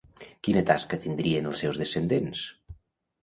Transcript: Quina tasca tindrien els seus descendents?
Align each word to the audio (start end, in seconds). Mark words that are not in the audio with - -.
Quina 0.45 0.61
tasca 0.69 0.99
tindrien 1.03 1.49
els 1.51 1.61
seus 1.65 1.79
descendents? 1.83 2.41